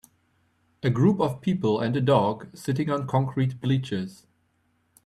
[0.81, 4.25] A group of people and a dog sitting on concrete bleachers.